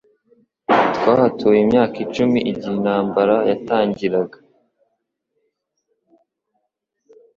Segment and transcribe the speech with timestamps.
[0.95, 4.37] Twahatuye imyaka icumi igihe intambara yatangiraga